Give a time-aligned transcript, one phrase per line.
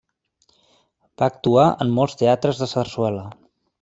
[1.23, 3.29] Va actuar en molts teatres de sarsuela.